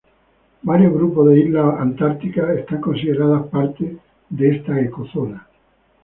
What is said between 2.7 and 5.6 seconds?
considerados parte de esta ecozona.